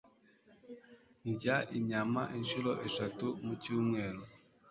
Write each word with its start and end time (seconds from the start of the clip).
Ndya 1.29 1.55
inyama 1.77 2.21
inshuro 2.37 2.71
eshatu 2.87 3.25
mu 3.45 3.53
cyumweru. 3.61 4.21